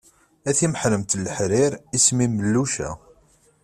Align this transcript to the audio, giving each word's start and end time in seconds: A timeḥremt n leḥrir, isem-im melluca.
A 0.49 0.51
timeḥremt 0.57 1.15
n 1.17 1.23
leḥrir, 1.25 1.73
isem-im 1.97 2.33
melluca. 2.35 2.89